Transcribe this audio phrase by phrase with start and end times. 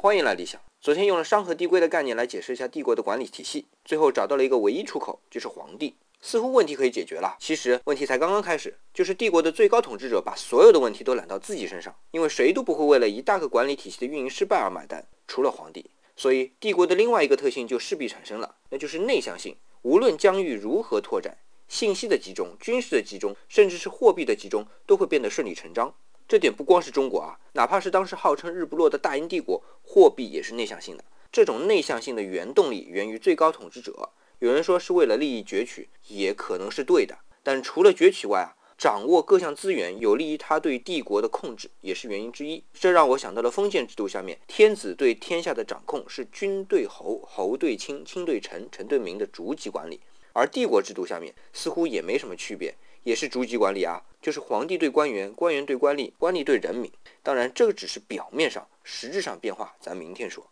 [0.00, 0.60] 欢迎来理想。
[0.80, 5.96] 昨天用了商和帝规的概念来解释一下帝国的管理体系，最后找到了一个唯一出口，就是皇帝。
[6.20, 8.78] 似乎问题可以解决了，其实问题才刚刚开始。
[8.94, 15.90] 就是帝国的最高统治者把所有的问题都揽到自己身上，因为谁都不会为了一大个管理体系的运营失败而买单，除了皇帝。
[16.14, 19.56] 所以帝国的另外一个特性就势必产生了，那就是内向性。
[19.82, 25.92] 无论疆域如何拓展，信息的集中、军事的集中，甚至是货币的集中，都会变得顺理成章。
[26.28, 31.02] 这点不光是中国啊，哪怕是当时号称日不落的大英帝国，货币也是内向性的。
[31.32, 34.10] 这种内向性的原动力源于最高统治者。
[34.40, 37.16] 有人说是为了利益攫取，也可能是对的。
[37.42, 42.62] 但除了攫取外啊，掌握各项资源有利于他对帝国的控制，也是原因之一。
[42.74, 49.98] 这让我想到了封建制度下面，天子对天下的掌控是君对侯、侯对卿、卿对臣、臣对民的逐级管理。
[50.34, 52.74] 而帝国制度下面似乎也没什么区别。
[53.04, 56.90] 也是逐级管理啊，就是皇帝对官员，官员对官吏，官吏对人民。
[57.22, 60.46] 当然，这个只是表面上，实质上变化咱明天说。